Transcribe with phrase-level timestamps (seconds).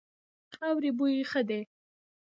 [0.55, 1.61] خاورې بوی ښه دی.